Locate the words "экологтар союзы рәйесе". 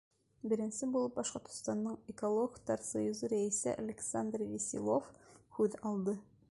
2.13-3.77